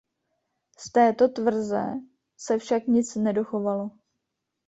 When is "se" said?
2.37-2.57